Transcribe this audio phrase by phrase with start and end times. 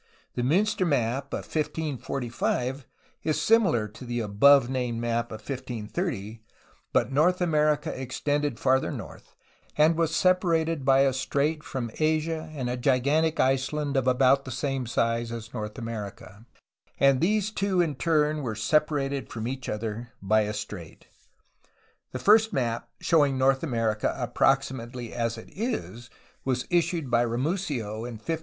[0.33, 2.87] The Miinster map of 1545
[3.23, 6.41] is similar to the above named map of 1530,
[6.91, 9.35] but North America extended farther north,
[9.77, 14.49] and was separated by a strait from Asia and a gigantic Iceland (of about the
[14.49, 16.47] same size as the North America),
[16.99, 21.09] and these two in turn were separated from each other by a strait.
[22.11, 26.09] The first map showing North America approximately as it is
[26.43, 28.39] was issued by Ramusio in 1556.